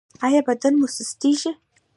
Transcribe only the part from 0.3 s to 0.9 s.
بدن مو